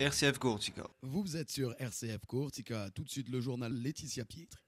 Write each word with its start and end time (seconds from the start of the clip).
RCF 0.00 0.38
Courtica. 0.38 0.82
Vous 1.02 1.36
êtes 1.36 1.52
sur 1.52 1.72
RCF 1.78 2.26
Courtica, 2.26 2.90
tout 2.96 3.04
de 3.04 3.08
suite 3.08 3.28
le 3.28 3.40
journal 3.40 3.72
Laetitia 3.72 4.24
Pietre. 4.24 4.60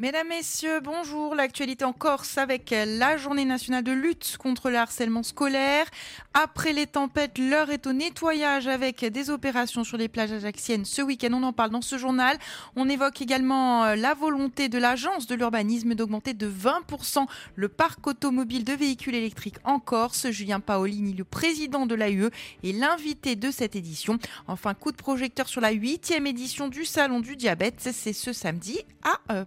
Mesdames, 0.00 0.28
Messieurs, 0.28 0.80
bonjour. 0.82 1.34
L'actualité 1.34 1.84
en 1.84 1.92
Corse 1.92 2.38
avec 2.38 2.70
la 2.70 3.18
journée 3.18 3.44
nationale 3.44 3.84
de 3.84 3.92
lutte 3.92 4.38
contre 4.38 4.70
le 4.70 4.78
harcèlement 4.78 5.22
scolaire. 5.22 5.84
Après 6.32 6.72
les 6.72 6.86
tempêtes, 6.86 7.36
l'heure 7.36 7.68
est 7.68 7.86
au 7.86 7.92
nettoyage 7.92 8.66
avec 8.66 9.04
des 9.04 9.28
opérations 9.28 9.84
sur 9.84 9.98
les 9.98 10.08
plages 10.08 10.32
ajaxiennes 10.32 10.86
ce 10.86 11.02
week-end. 11.02 11.28
On 11.34 11.42
en 11.42 11.52
parle 11.52 11.68
dans 11.68 11.82
ce 11.82 11.98
journal. 11.98 12.38
On 12.76 12.88
évoque 12.88 13.20
également 13.20 13.84
euh, 13.84 13.94
la 13.94 14.14
volonté 14.14 14.70
de 14.70 14.78
l'agence 14.78 15.26
de 15.26 15.34
l'urbanisme 15.34 15.94
d'augmenter 15.94 16.32
de 16.32 16.48
20% 16.48 17.26
le 17.56 17.68
parc 17.68 18.06
automobile 18.06 18.64
de 18.64 18.72
véhicules 18.72 19.14
électriques 19.14 19.58
en 19.64 19.80
Corse. 19.80 20.30
Julien 20.30 20.60
Paolini, 20.60 21.12
le 21.12 21.24
président 21.24 21.84
de 21.84 21.94
l'AUE, 21.94 22.30
est 22.64 22.72
l'invité 22.72 23.36
de 23.36 23.50
cette 23.50 23.76
édition. 23.76 24.18
Enfin, 24.48 24.72
coup 24.72 24.92
de 24.92 24.96
projecteur 24.96 25.46
sur 25.46 25.60
la 25.60 25.72
huitième 25.72 26.26
édition 26.26 26.68
du 26.68 26.86
Salon 26.86 27.20
du 27.20 27.36
diabète. 27.36 27.86
C'est 27.92 28.14
ce 28.14 28.32
samedi 28.32 28.80
à 29.02 29.32
euh, 29.32 29.44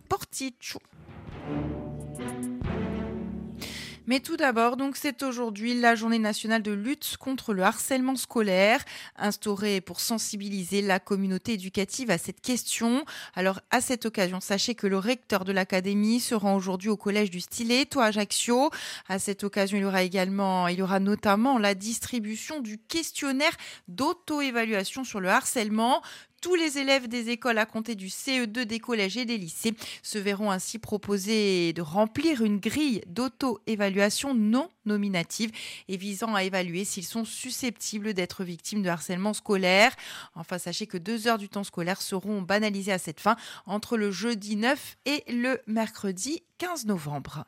Mais 4.06 4.20
tout 4.20 4.36
d'abord, 4.36 4.76
donc 4.76 4.98
c'est 4.98 5.24
aujourd'hui 5.24 5.80
la 5.80 5.96
journée 5.96 6.20
nationale 6.20 6.62
de 6.62 6.74
lutte 6.74 7.16
contre 7.18 7.54
le 7.54 7.64
harcèlement 7.64 8.18
scolaire, 8.18 8.84
instaurée 9.16 9.80
pour 9.80 10.02
sensibiliser 10.02 10.82
la 10.82 11.00
communauté 11.00 11.54
éducative 11.54 12.12
à 12.12 12.18
cette 12.18 12.42
question. 12.42 13.06
Alors 13.34 13.62
à 13.72 13.80
cette 13.80 14.06
occasion, 14.06 14.42
sachez 14.42 14.76
que 14.76 14.88
le 14.88 14.98
recteur 14.98 15.46
de 15.46 15.54
l'académie 15.54 16.20
se 16.20 16.36
rend 16.36 16.56
aujourd'hui 16.56 16.90
au 16.90 16.98
collège 16.98 17.30
du 17.30 17.40
Stylet, 17.40 17.86
toi 17.86 18.06
Ajaccio. 18.06 18.72
À 19.08 19.20
cette 19.20 19.46
occasion, 19.46 19.78
il 19.78 19.82
y 19.82 19.86
aura 19.86 20.04
également, 20.04 20.68
il 20.68 20.80
y 20.80 20.82
aura 20.82 21.00
notamment 21.00 21.58
la 21.58 21.74
distribution 21.74 22.60
du 22.60 22.80
questionnaire 22.80 23.56
d'auto-évaluation 23.88 25.06
sur 25.06 25.22
le 25.22 25.30
harcèlement 25.30 26.02
tous 26.44 26.56
les 26.56 26.78
élèves 26.78 27.08
des 27.08 27.30
écoles 27.30 27.58
à 27.58 27.66
compter 27.66 27.96
du 27.96 28.08
CE2 28.08 28.66
des 28.66 28.80
collèges 28.80 29.16
et 29.16 29.24
des 29.24 29.38
lycées 29.38 29.74
se 30.02 30.18
verront 30.18 30.52
ainsi 30.52 30.78
proposer 30.78 31.72
de 31.72 31.82
remplir 31.82 32.44
une 32.44 32.60
grille 32.60 33.02
d'auto-évaluation 33.08 34.34
non 34.34 34.70
nominative 34.86 35.52
et 35.88 35.96
visant 35.96 36.36
à 36.36 36.44
évaluer 36.44 36.84
s'ils 36.84 37.06
sont 37.06 37.24
susceptibles 37.24 38.14
d'être 38.14 38.44
victimes 38.44 38.84
de 38.84 38.90
harcèlement 38.90 39.34
scolaire. 39.34 39.96
Enfin, 40.36 40.58
sachez 40.58 40.86
que 40.86 40.98
deux 40.98 41.28
heures 41.28 41.38
du 41.38 41.48
temps 41.48 41.64
scolaire 41.64 42.02
seront 42.02 42.42
banalisées 42.42 42.92
à 42.92 43.00
cette 43.00 43.22
fin 43.22 43.38
entre 43.66 43.96
le 43.96 44.12
jeudi 44.12 44.58
9 44.58 44.98
et 45.06 45.24
le 45.32 45.62
mercredi 45.66 46.44
15 46.58 46.88
novembre. 46.88 47.46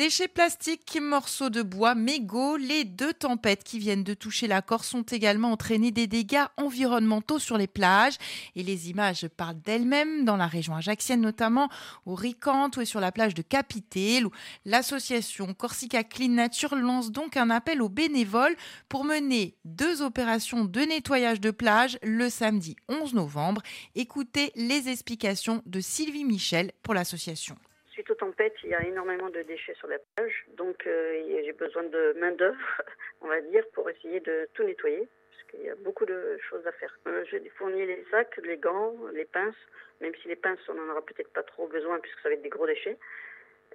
Déchets 0.00 0.28
plastiques, 0.28 0.98
morceaux 0.98 1.50
de 1.50 1.60
bois, 1.60 1.94
mégots, 1.94 2.56
les 2.56 2.84
deux 2.84 3.12
tempêtes 3.12 3.62
qui 3.62 3.78
viennent 3.78 4.02
de 4.02 4.14
toucher 4.14 4.46
la 4.46 4.62
Corse 4.62 4.94
ont 4.94 5.02
également 5.02 5.52
entraîné 5.52 5.90
des 5.90 6.06
dégâts 6.06 6.46
environnementaux 6.56 7.38
sur 7.38 7.58
les 7.58 7.66
plages. 7.66 8.16
Et 8.56 8.62
les 8.62 8.88
images 8.88 9.28
parlent 9.28 9.60
d'elles-mêmes, 9.60 10.24
dans 10.24 10.38
la 10.38 10.46
région 10.46 10.74
ajaxienne 10.74 11.20
notamment, 11.20 11.68
au 12.06 12.14
Ricante 12.14 12.78
ou 12.78 12.84
sur 12.86 12.98
la 12.98 13.12
plage 13.12 13.34
de 13.34 13.42
Capitale, 13.42 14.24
où 14.24 14.30
l'association 14.64 15.52
Corsica 15.52 16.02
Clean 16.02 16.30
Nature 16.30 16.76
lance 16.76 17.12
donc 17.12 17.36
un 17.36 17.50
appel 17.50 17.82
aux 17.82 17.90
bénévoles 17.90 18.56
pour 18.88 19.04
mener 19.04 19.54
deux 19.66 20.00
opérations 20.00 20.64
de 20.64 20.80
nettoyage 20.80 21.42
de 21.42 21.50
plage 21.50 21.98
le 22.02 22.30
samedi 22.30 22.74
11 22.88 23.12
novembre. 23.12 23.60
Écoutez 23.94 24.50
les 24.56 24.88
explications 24.88 25.62
de 25.66 25.80
Sylvie 25.80 26.24
Michel 26.24 26.72
pour 26.82 26.94
l'association 26.94 27.54
suite 28.00 28.10
aux 28.10 28.26
tempêtes, 28.26 28.54
il 28.64 28.70
y 28.70 28.74
a 28.74 28.82
énormément 28.82 29.28
de 29.28 29.42
déchets 29.42 29.74
sur 29.74 29.88
la 29.88 29.98
plage. 29.98 30.46
Donc, 30.56 30.86
euh, 30.86 31.22
j'ai 31.44 31.52
besoin 31.52 31.82
de 31.82 32.16
main-d'œuvre, 32.18 32.56
on 33.20 33.28
va 33.28 33.42
dire, 33.42 33.64
pour 33.74 33.90
essayer 33.90 34.20
de 34.20 34.48
tout 34.54 34.62
nettoyer. 34.62 35.06
Parce 35.30 35.50
qu'il 35.50 35.66
y 35.66 35.68
a 35.68 35.74
beaucoup 35.74 36.06
de 36.06 36.38
choses 36.48 36.66
à 36.66 36.72
faire. 36.72 36.98
Euh, 37.08 37.24
j'ai 37.30 37.46
fourni 37.58 37.84
les 37.84 38.02
sacs, 38.10 38.40
les 38.42 38.56
gants, 38.56 38.94
les 39.12 39.26
pinces. 39.26 39.54
Même 40.00 40.14
si 40.22 40.28
les 40.28 40.36
pinces, 40.36 40.60
on 40.68 40.74
n'en 40.74 40.90
aura 40.90 41.04
peut-être 41.04 41.30
pas 41.32 41.42
trop 41.42 41.66
besoin 41.68 41.98
puisque 42.00 42.20
ça 42.20 42.30
va 42.30 42.36
être 42.36 42.42
des 42.42 42.48
gros 42.48 42.66
déchets. 42.66 42.96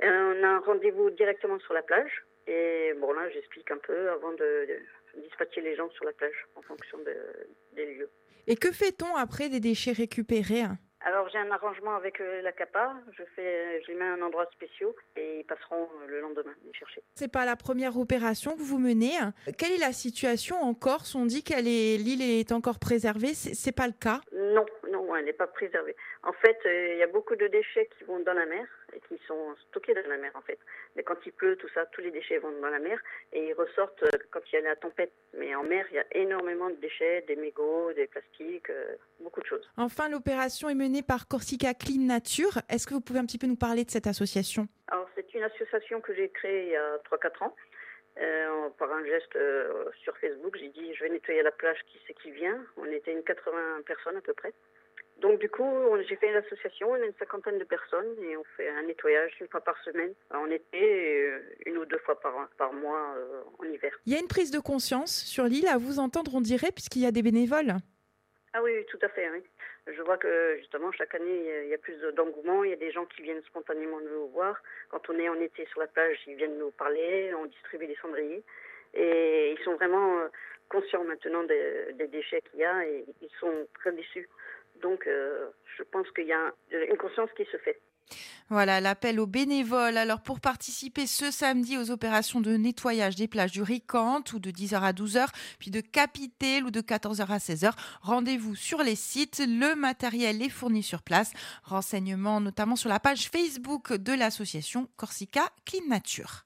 Euh, 0.02 0.34
on 0.35 0.44
a 0.44 0.47
un 0.47 0.59
rendez-vous 0.59 1.12
directement 1.12 1.59
sur 1.59 1.75
la 1.75 1.84
plage. 1.84 2.25
Et 2.47 2.94
bon, 2.97 3.14
là, 3.14 3.30
j'explique 3.30 3.69
un 3.69 3.78
peu 3.78 4.09
avant 4.09 4.34
de, 4.34 4.68
dispatcher 5.18 5.62
les 5.62 5.75
gens 5.75 5.90
sur 5.91 6.06
la 6.06 6.14
plage 6.14 6.47
en 6.56 6.64
fonction 6.64 6.97
des 7.74 7.85
lieux. 7.85 8.09
Et 8.47 8.56
que 8.56 8.72
fait-on 8.72 9.16
après 9.16 9.50
des 9.50 9.59
déchets 9.59 9.91
récupérés 9.91 10.64
alors 11.05 11.29
j'ai 11.29 11.38
un 11.38 11.51
arrangement 11.51 11.95
avec 11.95 12.19
euh, 12.19 12.41
la 12.41 12.51
CAPA, 12.51 12.95
je 13.17 13.23
fais, 13.35 13.81
je 13.83 13.88
les 13.91 13.95
mets 13.95 14.05
à 14.05 14.13
un 14.13 14.21
endroit 14.21 14.47
spécial 14.51 14.89
et 15.16 15.39
ils 15.39 15.45
passeront 15.45 15.88
euh, 16.01 16.07
le 16.07 16.19
lendemain 16.19 16.53
les 16.66 16.73
chercher. 16.73 17.01
C'est 17.13 17.31
pas 17.31 17.45
la 17.45 17.55
première 17.55 17.97
opération 17.97 18.55
que 18.55 18.61
vous 18.61 18.79
menez. 18.79 19.13
Quelle 19.57 19.71
est 19.71 19.77
la 19.77 19.93
situation 19.93 20.57
en 20.61 20.73
Corse? 20.73 21.13
On 21.16 21.25
dit 21.25 21.43
qu'elle 21.43 21.67
est, 21.67 21.97
l'île 21.97 22.23
est 22.23 22.51
encore 22.51 22.79
préservée. 22.79 23.33
C'est 23.35 23.75
pas 23.75 23.85
le 23.85 23.93
cas? 23.93 24.21
Non, 24.33 24.66
non, 24.91 25.16
elle 25.16 25.25
n'est 25.25 25.33
pas 25.33 25.47
préservée. 25.47 25.95
En 26.23 26.33
fait, 26.33 26.57
euh, 26.66 26.93
il 26.93 26.99
y 26.99 27.03
a 27.03 27.07
beaucoup 27.07 27.35
de 27.35 27.47
déchets 27.47 27.87
qui 27.97 28.03
vont 28.05 28.19
dans 28.19 28.33
la 28.33 28.47
mer 28.47 28.66
et 28.95 29.00
qui 29.07 29.22
sont 29.28 29.56
stockés 29.69 29.94
dans 29.94 30.07
la 30.09 30.17
mer 30.17 30.31
en 30.35 30.41
fait. 30.41 30.59
Mais 30.95 31.03
quand 31.03 31.17
il 31.25 31.31
pleut, 31.31 31.56
tout 31.57 31.69
ça, 31.73 31.85
tous 31.88 32.01
les 32.01 32.11
déchets 32.11 32.38
vont 32.38 32.51
dans 32.61 32.69
la 32.69 32.79
mer 32.79 33.00
et 33.33 33.47
ils 33.47 33.53
ressortent 33.53 34.03
euh, 34.03 34.17
quand 34.31 34.39
il 34.51 34.56
y 34.56 34.57
a 34.59 34.61
la 34.61 34.75
tempête. 34.75 35.11
Mais 35.38 35.53
en 35.56 35.63
mer, 35.63 35.85
il 35.91 35.95
y 35.95 36.00
a 36.00 36.06
énormément 36.11 36.69
de 36.69 36.75
déchets, 36.75 37.23
des 37.28 37.35
mégots, 37.35 37.91
des 37.94 38.07
plastiques, 38.07 38.69
euh, 38.69 38.95
beaucoup 39.19 39.41
de 39.41 39.45
choses. 39.45 39.69
Enfin, 39.78 40.09
l'opération 40.09 40.69
est 40.69 40.75
menée 40.75 41.03
par 41.03 41.28
Corsica 41.28 41.73
Clean 41.73 42.01
Nature. 42.01 42.59
Est-ce 42.69 42.88
que 42.88 42.94
vous 42.94 43.01
pouvez 43.01 43.19
un 43.19 43.25
petit 43.25 43.38
peu 43.38 43.47
nous 43.47 43.57
parler 43.57 43.84
de 43.84 43.91
cette 43.91 44.07
association? 44.07 44.67
Alors, 44.88 45.09
c'est 45.16 45.34
une 45.34 45.44
association 45.44 46.01
que 46.01 46.13
j'ai 46.13 46.29
créée 46.29 46.67
il 46.67 46.72
y 46.72 46.75
a 46.75 46.97
3-4 47.11 47.44
ans. 47.44 47.55
par 48.78 48.91
un 48.91 49.05
geste 49.05 49.38
sur 50.03 50.17
Facebook, 50.17 50.55
j'ai 50.57 50.69
dit 50.69 50.94
je 50.95 51.03
vais 51.03 51.09
nettoyer 51.09 51.41
la 51.44 51.51
plage, 51.51 51.78
qui 51.88 52.00
c'est 52.07 52.13
qui 52.13 52.31
vient 52.31 52.57
On 52.78 52.85
était 52.85 53.11
une 53.11 53.23
80 53.23 53.81
personnes 53.85 54.17
à 54.17 54.22
peu 54.22 54.34
près. 54.34 54.53
Donc 55.18 55.40
du 55.40 55.50
coup, 55.50 55.64
j'ai 56.08 56.16
fait 56.18 56.28
une 56.28 56.36
association, 56.36 56.92
on 56.92 56.96
a 56.96 57.06
une 57.06 57.14
cinquantaine 57.18 57.58
de 57.58 57.64
personnes 57.64 58.16
et 58.22 58.36
on 58.36 58.44
fait 58.58 58.70
un 58.70 58.84
nettoyage 58.84 59.31
une 59.40 59.48
fois 59.48 59.62
par 59.62 59.81
semaine 59.84 60.14
en 60.34 60.50
été 60.50 60.66
et 60.74 61.22
euh, 61.22 61.40
une 61.66 61.78
ou 61.78 61.86
deux 61.86 62.00
fois 62.00 62.20
par, 62.20 62.50
par 62.58 62.74
mois 62.74 63.16
euh, 63.18 63.42
en 63.59 63.64
hiver. 63.64 63.98
Il 64.06 64.14
y 64.14 64.16
a 64.16 64.20
une 64.20 64.28
prise 64.28 64.52
de 64.52 64.59
conscience 64.59 65.24
sur 65.24 65.46
l'île 65.46 65.68
à 65.68 65.78
vous 65.78 66.00
entendre, 66.00 66.31
on 66.36 66.42
dirait, 66.42 66.72
puisqu'il 66.72 67.02
y 67.02 67.06
a 67.06 67.12
des 67.12 67.24
bénévoles 67.24 67.76
Ah 68.53 68.62
oui, 68.62 68.86
tout 68.88 69.00
à 69.02 69.09
fait. 69.09 69.30
Oui. 69.31 69.42
Je 69.88 70.02
vois 70.02 70.18
que 70.18 70.58
justement 70.58 70.92
chaque 70.92 71.16
année, 71.16 71.64
il 71.64 71.70
y 71.70 71.74
a 71.74 71.78
plus 71.78 71.96
d'engouement, 72.16 72.64
il 72.64 72.72
y 72.72 72.74
a 72.74 72.78
des 72.78 72.92
gens 72.92 73.06
qui 73.06 73.22
viennent 73.22 73.44
spontanément 73.44 74.00
nous 74.02 74.28
voir. 74.30 74.62
Quand 74.90 75.09
on 75.09 75.18
est 75.18 75.30
en 75.30 75.40
été 75.40 75.66
sur 75.68 75.80
la 75.80 75.88
plage, 75.88 76.18
ils 76.28 76.36
viennent 76.36 76.58
nous 76.58 76.72
parler, 76.72 77.34
on 77.36 77.46
distribue 77.46 77.88
des 77.88 77.97
cendriers. 78.02 78.44
Et 78.94 79.56
ils 79.58 79.64
sont 79.64 79.76
vraiment 79.76 80.20
euh, 80.20 80.28
conscients 80.70 81.03
maintenant 81.03 81.44
des, 81.44 81.94
des 81.94 82.08
déchets 82.08 82.42
qu'il 82.50 82.59
y 82.59 82.66
a 82.66 82.86
et 82.86 83.06
ils 83.22 83.30
sont 83.40 83.68
très 83.76 83.92
déçus. 83.92 84.28
Donc, 84.81 85.08
euh, 85.08 85.50
je 85.78 85.84
pense 85.84 86.09
qu'il 86.12 86.28
y 86.28 86.34
a 86.34 86.53
une 86.90 86.97
conscience 86.97 87.30
qui 87.36 87.46
se 87.52 87.58
fait. 87.58 87.80
Voilà 88.50 88.80
l'appel 88.80 89.19
aux 89.19 89.25
bénévoles. 89.25 89.97
Alors 89.97 90.22
pour 90.22 90.40
participer 90.40 91.08
ce 91.08 91.31
samedi 91.31 91.78
aux 91.78 91.90
opérations 91.90 92.41
de 92.41 92.52
nettoyage 92.52 93.16
des 93.16 93.28
plages 93.28 93.52
du 93.52 93.64
Ricante 93.64 94.34
ou 94.34 94.40
de 94.40 94.52
10h 94.52 94.75
à 94.81 94.91
12h, 94.91 95.28
puis 95.58 95.72
de 95.72 95.81
Capitale 95.81 96.66
ou 96.66 96.72
de 96.72 96.81
14h 96.81 97.28
à 97.28 97.38
16h, 97.38 97.72
rendez-vous 98.02 98.56
sur 98.56 98.84
les 98.84 98.96
sites. 98.96 99.41
Le 99.47 99.75
matériel 99.75 100.44
est 100.44 100.50
fourni 100.50 100.84
sur 100.84 101.02
place. 101.02 101.34
Renseignements 101.64 102.40
notamment 102.40 102.75
sur 102.75 102.90
la 102.90 103.00
page 103.00 103.30
Facebook 103.30 103.94
de 103.94 104.14
l'association 104.14 104.88
Corsica 104.96 105.50
Clean 105.66 105.88
Nature. 105.90 106.46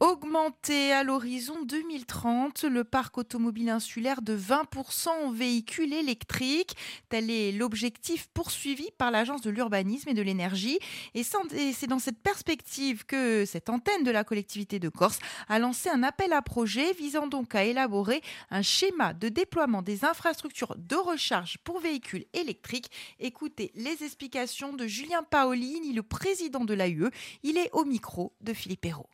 Augmenter 0.00 0.94
à 0.94 1.04
l'horizon 1.04 1.62
2030 1.62 2.64
le 2.64 2.84
parc 2.84 3.18
automobile 3.18 3.68
insulaire 3.68 4.22
de 4.22 4.34
20% 4.34 5.08
en 5.10 5.30
véhicules 5.30 5.92
électriques. 5.92 6.74
Tel 7.10 7.30
est 7.30 7.52
l'objectif 7.52 8.26
poursuivi 8.32 8.88
par 8.96 9.10
l'Agence 9.10 9.42
de 9.42 9.50
l'urbanisme 9.50 10.08
et 10.08 10.14
de 10.14 10.22
l'énergie. 10.22 10.78
Et 11.12 11.22
c'est 11.22 11.86
dans 11.86 11.98
cette 11.98 12.18
perspective 12.18 13.04
que 13.04 13.44
cette 13.44 13.68
antenne 13.68 14.02
de 14.02 14.10
la 14.10 14.24
collectivité 14.24 14.78
de 14.78 14.88
Corse 14.88 15.18
a 15.48 15.58
lancé 15.58 15.90
un 15.90 16.02
appel 16.02 16.32
à 16.32 16.40
projet 16.40 16.94
visant 16.94 17.26
donc 17.26 17.54
à 17.54 17.64
élaborer 17.64 18.22
un 18.48 18.62
schéma 18.62 19.12
de 19.12 19.28
déploiement 19.28 19.82
des 19.82 20.06
infrastructures 20.06 20.76
de 20.78 20.96
recharge 20.96 21.58
pour 21.58 21.78
véhicules 21.78 22.24
électriques. 22.32 22.90
Écoutez 23.18 23.70
les 23.74 24.02
explications 24.02 24.72
de 24.72 24.86
Julien 24.86 25.22
Paolini, 25.24 25.92
le 25.92 26.02
président 26.02 26.64
de 26.64 26.72
l'AUE. 26.72 27.10
Il 27.42 27.58
est 27.58 27.68
au 27.74 27.84
micro 27.84 28.32
de 28.40 28.54
Philippe 28.54 28.86
Hérault. 28.86 29.10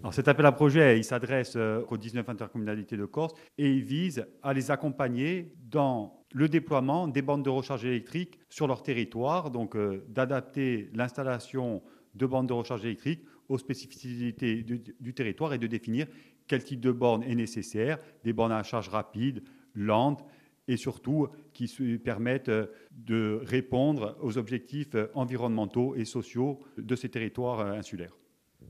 Alors 0.00 0.14
cet 0.14 0.26
appel 0.28 0.46
à 0.46 0.52
projet, 0.52 0.98
il 0.98 1.04
s'adresse 1.04 1.54
euh, 1.56 1.84
aux 1.88 1.96
19 1.96 2.28
intercommunalités 2.28 2.96
de 2.96 3.04
Corse 3.04 3.34
et 3.58 3.70
il 3.70 3.82
vise 3.82 4.26
à 4.42 4.52
les 4.52 4.70
accompagner 4.70 5.54
dans 5.70 6.24
le 6.32 6.48
déploiement 6.48 7.06
des 7.08 7.22
bandes 7.22 7.44
de 7.44 7.50
recharge 7.50 7.84
électrique 7.84 8.38
sur 8.48 8.66
leur 8.66 8.82
territoire, 8.82 9.50
donc 9.50 9.76
euh, 9.76 10.04
d'adapter 10.08 10.90
l'installation 10.94 11.82
de 12.14 12.26
bandes 12.26 12.48
de 12.48 12.52
recharge 12.52 12.84
électrique 12.84 13.24
aux 13.48 13.58
spécificités 13.58 14.62
du, 14.62 15.14
territoire 15.14 15.52
et 15.52 15.58
de 15.58 15.66
définir 15.66 16.06
quel 16.46 16.64
type 16.64 16.80
de 16.80 16.90
borne 16.90 17.22
est 17.22 17.34
nécessaire, 17.34 17.98
des 18.24 18.32
bornes 18.32 18.52
à 18.52 18.62
charge 18.62 18.88
rapide, 18.88 19.42
lente, 19.74 20.24
et 20.68 20.76
surtout 20.76 21.28
qui 21.52 21.68
permettent 21.98 22.48
euh, 22.48 22.66
de 22.90 23.40
répondre 23.44 24.16
aux 24.20 24.38
objectifs 24.38 24.96
environnementaux 25.14 25.94
et 25.94 26.04
sociaux 26.04 26.60
de 26.78 26.96
ces 26.96 27.08
territoires 27.08 27.60
insulaires. 27.60 28.16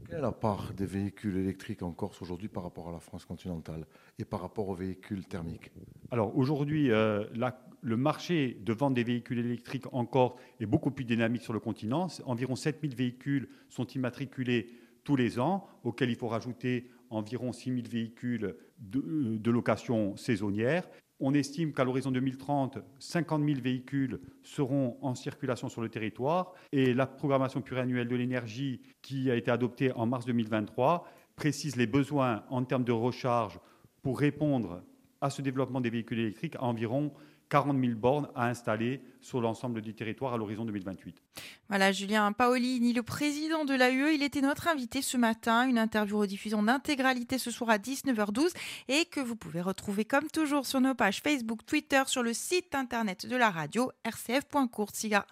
Quelle 0.06 0.18
est 0.18 0.22
la 0.22 0.32
part 0.32 0.72
des 0.74 0.86
véhicules 0.86 1.36
électriques 1.36 1.82
en 1.82 1.92
Corse 1.92 2.20
aujourd'hui 2.22 2.48
par 2.48 2.62
rapport 2.62 2.88
à 2.88 2.92
la 2.92 3.00
France 3.00 3.24
continentale 3.24 3.86
et 4.18 4.24
par 4.24 4.40
rapport 4.40 4.68
aux 4.68 4.74
véhicules 4.74 5.24
thermiques? 5.24 5.70
Alors 6.10 6.36
aujourd'hui, 6.36 6.88
le 6.88 7.96
marché 7.96 8.58
de 8.60 8.72
vente 8.72 8.94
des 8.94 9.04
véhicules 9.04 9.38
électriques 9.38 9.86
en 9.92 10.04
Corse 10.04 10.34
est 10.60 10.66
beaucoup 10.66 10.90
plus 10.90 11.04
dynamique 11.04 11.42
sur 11.42 11.52
le 11.52 11.60
continent. 11.60 12.08
Environ 12.24 12.56
7000 12.56 12.94
véhicules 12.94 13.48
sont 13.68 13.86
immatriculés 13.86 14.68
tous 15.04 15.16
les 15.16 15.40
ans, 15.40 15.66
auxquels 15.82 16.10
il 16.10 16.16
faut 16.16 16.28
rajouter 16.28 16.90
environ 17.10 17.52
6000 17.52 17.88
véhicules 17.88 18.56
de, 18.78 19.36
de 19.38 19.50
location 19.50 20.16
saisonnière 20.16 20.88
on 21.22 21.34
estime 21.34 21.72
qu'à 21.72 21.84
l'horizon 21.84 22.10
2030, 22.10 22.78
50 22.98 23.44
000 23.44 23.60
véhicules 23.60 24.20
seront 24.42 24.98
en 25.00 25.14
circulation 25.14 25.68
sur 25.68 25.80
le 25.80 25.88
territoire. 25.88 26.52
Et 26.72 26.92
la 26.92 27.06
programmation 27.06 27.62
pluriannuelle 27.62 28.08
de 28.08 28.16
l'énergie 28.16 28.82
qui 29.00 29.30
a 29.30 29.36
été 29.36 29.50
adoptée 29.50 29.92
en 29.92 30.04
mars 30.04 30.26
2023 30.26 31.06
précise 31.36 31.76
les 31.76 31.86
besoins 31.86 32.44
en 32.50 32.64
termes 32.64 32.84
de 32.84 32.92
recharge 32.92 33.58
pour 34.02 34.18
répondre 34.18 34.82
à 35.22 35.30
ce 35.30 35.40
développement 35.40 35.80
des 35.80 35.88
véhicules 35.88 36.18
électriques 36.18 36.56
à 36.56 36.64
environ 36.64 37.12
40 37.52 37.78
000 37.78 37.92
bornes 37.96 38.28
à 38.34 38.48
installer 38.48 39.02
sur 39.20 39.42
l'ensemble 39.42 39.82
du 39.82 39.94
territoire 39.94 40.32
à 40.32 40.38
l'horizon 40.38 40.64
2028. 40.64 41.16
Voilà, 41.68 41.92
Julien 41.92 42.32
Paolini, 42.32 42.94
le 42.94 43.02
président 43.02 43.66
de 43.66 43.74
l'AUE, 43.74 44.14
il 44.14 44.22
était 44.22 44.40
notre 44.40 44.68
invité 44.68 45.02
ce 45.02 45.18
matin. 45.18 45.68
Une 45.68 45.76
interview 45.76 46.18
rediffusion 46.18 46.62
d'intégralité 46.62 47.36
ce 47.36 47.50
soir 47.50 47.68
à 47.68 47.76
19h12 47.76 48.54
et 48.88 49.04
que 49.04 49.20
vous 49.20 49.36
pouvez 49.36 49.60
retrouver 49.60 50.06
comme 50.06 50.28
toujours 50.28 50.64
sur 50.64 50.80
nos 50.80 50.94
pages 50.94 51.20
Facebook, 51.20 51.66
Twitter, 51.66 52.02
sur 52.06 52.22
le 52.22 52.32
site 52.32 52.74
internet 52.74 53.26
de 53.26 53.36
la 53.36 53.50
radio 53.50 53.92
rcf.courtsiga. 54.06 55.26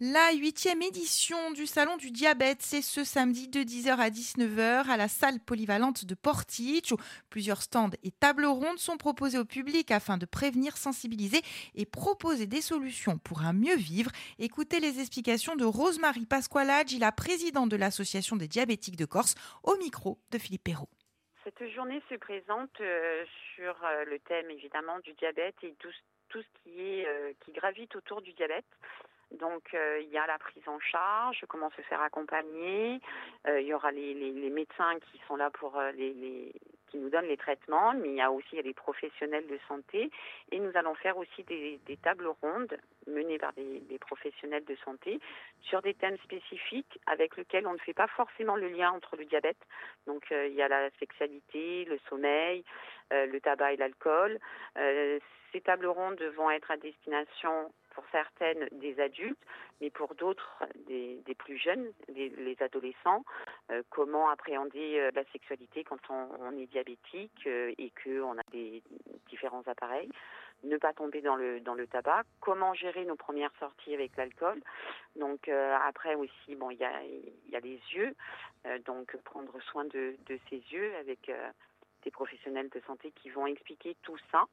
La 0.00 0.32
huitième 0.32 0.80
édition 0.80 1.50
du 1.50 1.66
Salon 1.66 1.96
du 1.96 2.12
Diabète, 2.12 2.62
c'est 2.62 2.82
ce 2.82 3.02
samedi 3.02 3.48
de 3.48 3.58
10h 3.58 3.96
à 3.96 4.10
19h 4.10 4.88
à 4.88 4.96
la 4.96 5.08
salle 5.08 5.40
polyvalente 5.40 6.04
de 6.04 6.14
Portich, 6.14 6.92
où 6.92 6.96
plusieurs 7.30 7.62
stands 7.62 7.90
et 8.04 8.12
tables 8.12 8.46
rondes 8.46 8.78
sont 8.78 8.96
proposés 8.96 9.38
au 9.38 9.44
public 9.44 9.90
afin 9.90 10.16
de 10.16 10.24
prévenir, 10.24 10.76
sensibiliser 10.76 11.40
et 11.74 11.84
proposer 11.84 12.46
des 12.46 12.60
solutions 12.60 13.18
pour 13.18 13.40
un 13.40 13.52
mieux 13.52 13.74
vivre. 13.74 14.12
Écoutez 14.38 14.78
les 14.78 15.00
explications 15.00 15.56
de 15.56 15.64
Rosemary 15.64 16.26
Pasqualaggi, 16.26 17.00
la 17.00 17.10
présidente 17.10 17.68
de 17.68 17.76
l'Association 17.76 18.36
des 18.36 18.46
diabétiques 18.46 18.94
de 18.94 19.04
Corse, 19.04 19.34
au 19.64 19.76
micro 19.78 20.20
de 20.30 20.38
Philippe 20.38 20.62
Perrault. 20.62 20.90
Cette 21.42 21.72
journée 21.72 22.00
se 22.08 22.14
présente 22.14 22.80
euh, 22.80 23.24
sur 23.56 23.74
euh, 23.84 24.04
le 24.04 24.20
thème 24.20 24.48
évidemment 24.52 25.00
du 25.00 25.12
diabète 25.14 25.56
et 25.64 25.74
tout, 25.80 25.90
ce 26.32 26.38
euh, 26.68 27.32
qui 27.40 27.50
gravite 27.50 27.96
autour 27.96 28.22
du 28.22 28.32
diabète. 28.34 28.64
Donc 29.32 29.74
euh, 29.74 30.00
il 30.02 30.08
y 30.08 30.16
a 30.16 30.26
la 30.26 30.38
prise 30.38 30.66
en 30.66 30.80
charge, 30.80 31.44
comment 31.48 31.70
se 31.70 31.82
faire 31.82 32.00
accompagner. 32.00 33.00
Euh, 33.46 33.60
il 33.60 33.66
y 33.66 33.74
aura 33.74 33.90
les, 33.92 34.14
les, 34.14 34.50
médecins 34.50 34.98
qui 35.00 35.20
sont 35.26 35.36
là 35.36 35.50
pour 35.50 35.78
euh, 35.78 35.92
les, 35.92 36.14
les, 36.14 36.52
qui 36.90 36.96
nous 36.96 37.10
donnent 37.10 37.28
les 37.28 37.36
traitements, 37.36 37.92
mais 37.92 38.08
il 38.08 38.14
y 38.14 38.22
a 38.22 38.32
aussi 38.32 38.60
les 38.62 38.72
professionnels 38.72 39.46
de 39.46 39.58
santé. 39.68 40.10
Et 40.50 40.58
nous 40.58 40.70
allons 40.74 40.94
faire 40.94 41.18
aussi 41.18 41.44
des, 41.44 41.78
des 41.86 41.98
tables 41.98 42.26
rondes 42.40 42.74
menées 43.06 43.36
par 43.38 43.52
des, 43.52 43.80
des, 43.80 43.98
professionnels 43.98 44.64
de 44.64 44.76
santé 44.76 45.20
sur 45.60 45.82
des 45.82 45.92
thèmes 45.92 46.16
spécifiques 46.24 46.98
avec 47.06 47.36
lesquels 47.36 47.66
on 47.66 47.74
ne 47.74 47.78
fait 47.78 47.92
pas 47.92 48.08
forcément 48.08 48.56
le 48.56 48.68
lien 48.68 48.92
entre 48.92 49.16
le 49.16 49.26
diabète. 49.26 49.60
Donc 50.06 50.24
il 50.30 50.54
y 50.54 50.62
a 50.62 50.68
la 50.68 50.88
sexualité, 50.98 51.84
le 51.84 51.98
sommeil, 52.08 52.64
le 53.10 53.38
tabac 53.40 53.74
et 53.74 53.76
l'alcool. 53.76 54.38
ces 54.74 55.60
tables 55.62 55.86
rondes 55.86 56.22
vont 56.36 56.50
être 56.50 56.70
à 56.70 56.76
destination 56.76 57.72
pour 57.98 58.08
certaines 58.12 58.68
des 58.70 59.00
adultes, 59.00 59.44
mais 59.80 59.90
pour 59.90 60.14
d'autres 60.14 60.62
des, 60.86 61.20
plus 61.36 61.58
jeunes, 61.58 61.84
les 62.14 62.56
adolescents, 62.60 63.24
euh, 63.72 63.82
comment 63.90 64.30
appréhender 64.30 65.00
euh, 65.00 65.10
la 65.16 65.24
sexualité 65.32 65.82
quand 65.82 65.98
on, 66.08 66.56
est 66.56 66.66
diabétique 66.66 67.44
euh, 67.48 67.74
et 67.76 67.92
qu'on 68.04 68.38
a 68.38 68.42
des 68.52 68.84
différents 69.28 69.64
appareils, 69.66 70.08
ne 70.62 70.76
pas 70.76 70.92
tomber 70.92 71.22
dans 71.22 71.34
le 71.34 71.58
dans 71.58 71.74
le 71.74 71.88
tabac, 71.88 72.22
comment 72.40 72.72
gérer 72.72 73.04
nos 73.04 73.16
premières 73.16 73.52
sorties 73.58 73.94
avec 73.94 74.16
l'alcool. 74.16 74.60
Donc 75.16 75.48
après 75.48 76.14
aussi, 76.14 76.54
bon, 76.54 76.70
il 76.70 76.78
y 76.78 76.84
a 76.84 77.02
y 77.02 77.56
a 77.56 77.60
les 77.60 77.80
yeux, 77.94 78.14
donc 78.84 79.16
prendre 79.24 79.60
soin 79.62 79.84
de, 79.86 80.14
de 80.26 80.38
ses 80.48 80.62
yeux 80.70 80.92
avec 81.00 81.30
professionnels 82.10 82.68
de 82.70 82.80
santé 82.86 83.12
qui 83.12 83.30
vont 83.30 83.46
expliquer 83.46 83.96
tout 84.02 84.16
ça. 84.30 84.46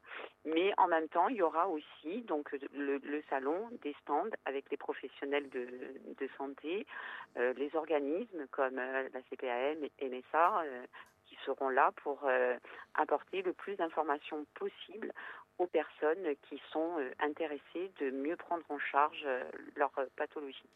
Mais 0.46 0.74
en 0.78 0.88
même 0.88 1.08
temps, 1.10 1.28
il 1.28 1.38
y 1.38 1.42
aura 1.42 1.68
aussi 1.68 2.22
donc 2.24 2.52
le, 2.74 3.24
salon, 3.30 3.70
des 3.82 3.96
stands 4.02 4.30
avec 4.46 4.70
les 4.70 4.78
professionnels 4.78 5.50
de, 5.50 6.30
santé, 6.38 6.86
euh, 7.38 7.54
les 7.54 7.76
organismes 7.76 8.48
comme 8.52 8.80
euh, 8.80 9.08
la 9.14 9.22
CPAM 9.24 9.88
et 10.00 10.10
MESA 10.10 10.62
euh, 10.64 10.86
qui 11.26 11.38
seront 11.46 11.70
là 11.70 11.92
pour 12.04 12.30
apporter 12.94 13.42
le 13.42 13.52
plus 13.54 13.76
d'informations 13.76 14.46
possible 14.54 15.12
aux 15.58 15.66
personnes 15.66 16.36
qui 16.48 16.62
sont 16.72 16.98
intéressées 17.20 17.92
de 18.00 18.12
mieux 18.12 18.36
prendre 18.36 18.64
en 18.70 18.78
charge 18.78 19.26
leur 19.76 19.92
pathologie. 20.16 20.70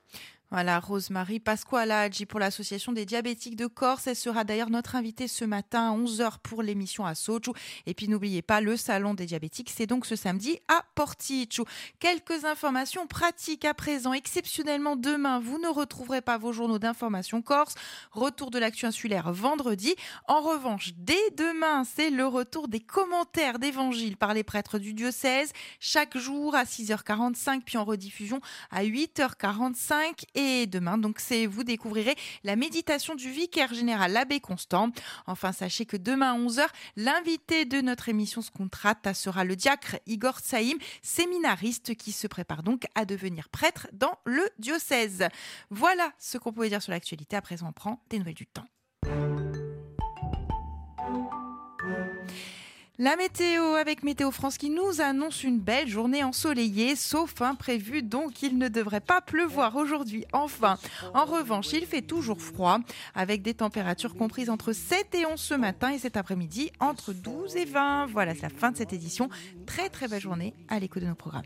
Voilà, 0.52 0.80
Rosemary 0.80 1.40
Pasqualaggi 1.40 2.26
pour 2.26 2.40
l'Association 2.40 2.92
des 2.92 3.06
diabétiques 3.06 3.56
de 3.56 3.68
Corse. 3.68 4.08
Elle 4.08 4.16
sera 4.16 4.44
d'ailleurs 4.44 4.72
notre 4.72 4.96
invitée 4.96 5.28
ce 5.28 5.46
matin 5.46 5.92
à 5.92 5.96
11h 5.96 6.40
pour 6.42 6.64
l'émission 6.64 7.06
à 7.06 7.14
Sochou. 7.14 7.54
Et 7.86 7.94
puis 7.94 8.08
n'oubliez 8.08 8.42
pas, 8.42 8.60
le 8.60 8.76
Salon 8.76 9.14
des 9.14 9.28
diabétiques, 9.28 9.70
c'est 9.70 9.86
donc 9.86 10.08
ce 10.08 10.16
samedi 10.16 10.58
à 10.68 10.84
Porticcio. 10.96 11.66
Quelques 12.00 12.46
informations 12.46 13.06
pratiques 13.06 13.64
à 13.64 13.76
présent. 13.76 14.12
Exceptionnellement, 14.12 14.96
demain, 14.96 15.40
vous 15.40 15.60
ne 15.60 15.68
retrouverez 15.68 16.22
pas 16.22 16.40
vos 16.40 16.52
journaux 16.52 16.80
d'information 16.80 17.44
Corse. 17.44 17.76
Retour 18.12 18.50
de 18.50 18.58
l'actu 18.58 18.88
insulaire 18.88 19.32
vendredi. 19.32 19.94
En 20.28 20.42
revanche, 20.42 20.94
dès 20.98 21.30
demain, 21.38 21.84
c'est 21.84 22.10
le 22.10 22.26
retour 22.26 22.68
des 22.68 22.80
commentaires 22.80 23.60
d'évangile 23.60 24.18
par 24.18 24.34
les 24.34 24.44
prêtres 24.44 24.80
du 24.80 24.96
diocèse. 24.96 25.52
Chaque 25.80 26.18
jour 26.18 26.56
à 26.56 26.64
6h45, 26.64 27.62
puis 27.62 27.78
en 27.78 27.86
rediffusion 27.86 28.42
à 28.72 28.84
8h45. 28.84 30.26
Et 30.42 30.68
demain, 30.68 30.98
donc, 30.98 31.20
vous 31.50 31.66
découvrirez 31.66 32.16
la 32.46 32.56
méditation 32.56 33.14
du 33.14 33.30
vicaire 33.30 33.74
général, 33.74 34.14
l'abbé 34.14 34.40
Constant. 34.40 34.90
Enfin, 35.28 35.52
sachez 35.52 35.86
que 35.86 35.98
demain 35.98 36.32
à 36.32 36.38
11h, 36.38 36.66
l'invité 36.96 37.66
de 37.66 37.82
notre 37.82 38.08
émission 38.08 38.42
Ce 38.42 38.50
contrat 38.50 38.96
sera 39.14 39.44
le 39.44 39.58
diacre 39.58 39.98
Igor 40.08 40.40
Saïm, 40.40 40.78
séminariste 41.02 41.94
qui 41.96 42.14
se 42.14 42.26
prépare 42.26 42.64
donc 42.64 42.86
à 42.96 43.04
devenir 43.04 43.50
prêtre 43.50 43.90
dans 43.92 44.18
le 44.24 44.50
diocèse. 44.60 45.28
Voilà 45.72 46.10
ce 46.18 46.38
qu'on 46.38 46.54
pouvait 46.54 46.70
dire 46.70 46.82
sur 46.82 46.94
l'actualité. 46.94 47.36
À 47.36 47.42
présent, 47.42 47.68
on 47.68 47.74
prend 47.74 48.02
des 48.10 48.18
nouvelles 48.18 48.34
du 48.34 48.48
temps. 48.48 49.69
La 53.02 53.16
météo 53.16 53.76
avec 53.76 54.04
Météo 54.04 54.30
France 54.30 54.58
qui 54.58 54.70
nous 54.70 55.00
annonce 55.00 55.46
une 55.46 55.58
belle 55.58 55.88
journée 55.88 56.22
ensoleillée, 56.22 56.98
sauf 56.98 57.42
imprévu, 57.42 58.04
donc 58.04 58.44
il 58.44 58.58
ne 58.58 58.68
devrait 58.68 59.00
pas 59.00 59.22
pleuvoir 59.22 59.78
aujourd'hui. 59.78 60.26
Enfin, 60.34 60.78
en 61.14 61.24
revanche, 61.24 61.72
il 61.72 61.86
fait 61.86 62.02
toujours 62.02 62.42
froid, 62.42 62.80
avec 63.16 63.42
des 63.42 63.54
températures 63.54 64.16
comprises 64.16 64.50
entre 64.50 64.74
7 64.74 65.16
et 65.16 65.26
11 65.26 65.40
ce 65.40 65.54
matin 65.54 65.92
et 65.94 65.98
cet 65.98 66.18
après-midi 66.18 66.72
entre 66.82 67.14
12 67.14 67.56
et 67.56 67.64
20. 67.64 68.08
Voilà, 68.08 68.36
c'est 68.36 68.42
la 68.42 68.50
fin 68.50 68.72
de 68.72 68.76
cette 68.76 68.92
édition. 68.92 69.30
Très 69.66 69.88
très 69.88 70.10
belle 70.10 70.20
journée 70.20 70.54
à 70.68 70.78
l'écoute 70.78 71.02
de 71.02 71.08
nos 71.08 71.16
programmes. 71.16 71.46